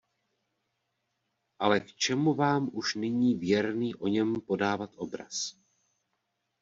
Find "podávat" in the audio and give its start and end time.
4.47-4.89